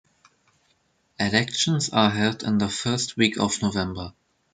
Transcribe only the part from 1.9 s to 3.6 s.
are held the first week